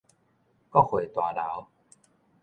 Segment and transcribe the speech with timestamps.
[0.71, 1.67] 國會大樓